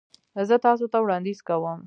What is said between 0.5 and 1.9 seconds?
تاسو ته وړاندیز کوم